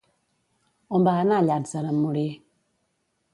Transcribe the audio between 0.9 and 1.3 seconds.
On va